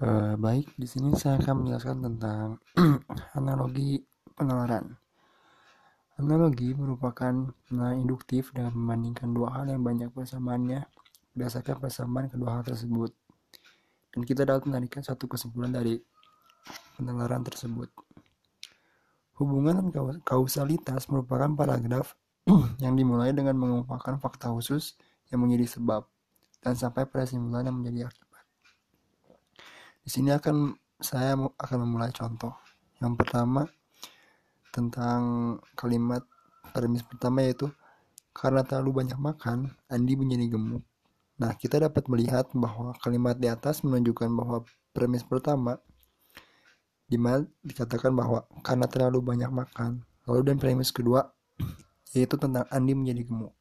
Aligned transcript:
Uh, 0.00 0.40
baik, 0.40 0.72
di 0.80 0.88
sini 0.88 1.12
saya 1.12 1.36
akan 1.36 1.60
menjelaskan 1.60 2.00
tentang 2.00 2.56
analogi 3.38 4.00
penalaran. 4.32 4.96
Analogi 6.16 6.72
merupakan 6.72 7.52
penalaran 7.68 8.00
induktif 8.00 8.56
dengan 8.56 8.72
membandingkan 8.72 9.28
dua 9.36 9.52
hal 9.52 9.68
yang 9.68 9.84
banyak 9.84 10.08
persamaannya 10.16 10.88
berdasarkan 11.36 11.76
persamaan 11.76 12.32
kedua 12.32 12.56
hal 12.56 12.62
tersebut. 12.64 13.12
Dan 14.16 14.24
kita 14.24 14.48
dapat 14.48 14.64
menarikkan 14.64 15.04
satu 15.04 15.28
kesimpulan 15.28 15.76
dari 15.76 16.00
penalaran 16.96 17.44
tersebut. 17.44 17.92
Hubungan 19.36 19.92
dan 19.92 20.24
kausalitas 20.24 21.04
merupakan 21.12 21.52
paragraf 21.52 22.16
yang 22.84 22.96
dimulai 22.96 23.36
dengan 23.36 23.60
mengumpulkan 23.60 24.16
fakta 24.16 24.48
khusus 24.56 24.96
yang 25.28 25.44
menjadi 25.44 25.68
sebab 25.76 26.08
dan 26.64 26.80
sampai 26.80 27.04
pada 27.04 27.28
kesimpulan 27.28 27.68
yang 27.68 27.76
menjadi 27.76 28.08
akibat. 28.08 28.31
Di 30.02 30.10
sini 30.10 30.34
akan 30.34 30.74
saya 30.98 31.38
akan 31.38 31.78
memulai 31.86 32.10
contoh. 32.10 32.50
Yang 32.98 33.14
pertama 33.22 33.62
tentang 34.74 35.22
kalimat 35.78 36.26
premis 36.74 37.06
pertama 37.06 37.46
yaitu 37.46 37.70
karena 38.32 38.64
terlalu 38.64 39.04
banyak 39.04 39.18
makan, 39.20 39.70
Andi 39.92 40.16
menjadi 40.16 40.56
gemuk. 40.56 40.82
Nah, 41.36 41.52
kita 41.54 41.78
dapat 41.78 42.08
melihat 42.08 42.48
bahwa 42.56 42.96
kalimat 42.98 43.36
di 43.36 43.46
atas 43.46 43.84
menunjukkan 43.84 44.30
bahwa 44.32 44.64
premis 44.96 45.22
pertama 45.22 45.76
di 47.06 47.20
mana 47.20 47.44
dikatakan 47.60 48.08
bahwa 48.16 48.48
karena 48.64 48.88
terlalu 48.88 49.20
banyak 49.20 49.50
makan. 49.52 50.00
Lalu 50.24 50.40
dan 50.48 50.56
premis 50.56 50.90
kedua 50.90 51.28
yaitu 52.16 52.40
tentang 52.40 52.64
Andi 52.72 52.96
menjadi 52.96 53.28
gemuk. 53.28 53.52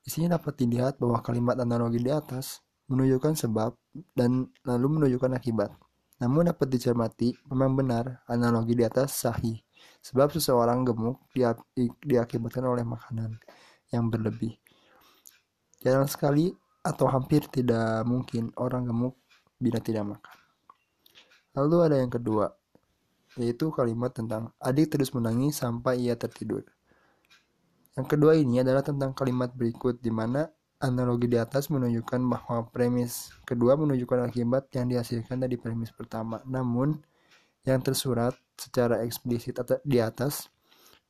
Di 0.00 0.08
sini 0.14 0.30
dapat 0.30 0.56
dilihat 0.56 0.96
bahwa 1.02 1.20
kalimat 1.20 1.58
analogi 1.58 2.00
di 2.00 2.08
atas 2.08 2.64
menunjukkan 2.88 3.36
sebab 3.36 3.76
dan 4.16 4.48
lalu 4.64 4.98
menunjukkan 4.98 5.36
akibat. 5.36 5.70
Namun 6.18 6.50
dapat 6.50 6.66
dicermati, 6.66 7.36
memang 7.46 7.78
benar 7.78 8.26
analogi 8.26 8.74
di 8.74 8.82
atas 8.82 9.22
sahih, 9.22 9.62
sebab 10.02 10.34
seseorang 10.34 10.82
gemuk 10.82 11.22
diakibatkan 12.02 12.66
oleh 12.66 12.82
makanan 12.82 13.38
yang 13.94 14.10
berlebih. 14.10 14.58
Jarang 15.78 16.10
sekali 16.10 16.50
atau 16.82 17.06
hampir 17.06 17.46
tidak 17.46 18.02
mungkin 18.02 18.50
orang 18.58 18.90
gemuk 18.90 19.14
bila 19.62 19.78
tidak 19.78 20.18
makan. 20.18 20.36
Lalu 21.54 21.76
ada 21.86 21.96
yang 22.02 22.10
kedua, 22.10 22.50
yaitu 23.38 23.70
kalimat 23.70 24.10
tentang 24.10 24.50
adik 24.58 24.90
terus 24.90 25.14
menangis 25.14 25.62
sampai 25.62 26.02
ia 26.02 26.18
tertidur. 26.18 26.66
Yang 27.94 28.06
kedua 28.14 28.34
ini 28.34 28.62
adalah 28.62 28.82
tentang 28.82 29.14
kalimat 29.14 29.54
berikut 29.54 30.02
di 30.02 30.10
mana 30.10 30.50
Analogi 30.78 31.26
di 31.26 31.34
atas 31.34 31.74
menunjukkan 31.74 32.22
bahwa 32.22 32.70
premis 32.70 33.34
kedua 33.42 33.74
menunjukkan 33.74 34.30
akibat 34.30 34.70
yang 34.78 34.86
dihasilkan 34.86 35.42
dari 35.42 35.58
premis 35.58 35.90
pertama. 35.90 36.38
Namun, 36.46 36.94
yang 37.66 37.82
tersurat 37.82 38.30
secara 38.54 39.02
eksplisit 39.02 39.58
di 39.82 39.98
atas 39.98 40.46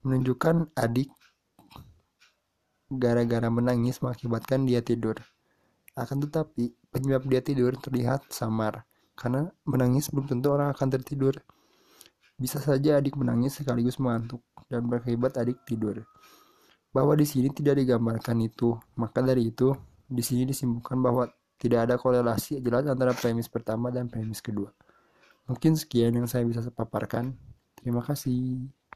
menunjukkan 0.00 0.72
adik 0.72 1.12
gara-gara 2.88 3.52
menangis 3.52 4.00
mengakibatkan 4.00 4.64
dia 4.64 4.80
tidur. 4.80 5.20
Akan 5.92 6.24
tetapi, 6.24 6.72
penyebab 6.88 7.28
dia 7.28 7.44
tidur 7.44 7.76
terlihat 7.76 8.24
samar, 8.32 8.88
karena 9.20 9.52
menangis 9.68 10.08
belum 10.08 10.32
tentu 10.32 10.48
orang 10.48 10.72
akan 10.72 10.96
tertidur. 10.96 11.36
Bisa 12.40 12.56
saja 12.56 12.96
adik 12.96 13.20
menangis 13.20 13.60
sekaligus 13.60 14.00
mengantuk, 14.00 14.40
dan 14.72 14.88
berakibat 14.88 15.36
adik 15.36 15.60
tidur 15.68 16.08
bahwa 16.98 17.14
di 17.14 17.22
sini 17.22 17.54
tidak 17.54 17.78
digambarkan 17.78 18.42
itu. 18.42 18.74
Maka 18.98 19.22
dari 19.22 19.54
itu, 19.54 19.70
di 20.10 20.18
sini 20.18 20.42
disimpulkan 20.50 20.98
bahwa 20.98 21.30
tidak 21.62 21.86
ada 21.86 21.94
korelasi 21.94 22.58
jelas 22.58 22.90
antara 22.90 23.14
premis 23.14 23.46
pertama 23.46 23.94
dan 23.94 24.10
premis 24.10 24.42
kedua. 24.42 24.74
Mungkin 25.46 25.78
sekian 25.78 26.18
yang 26.18 26.26
saya 26.26 26.42
bisa 26.42 26.66
paparkan. 26.74 27.38
Terima 27.78 28.02
kasih. 28.02 28.66